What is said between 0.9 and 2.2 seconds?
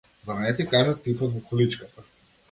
типот во количката?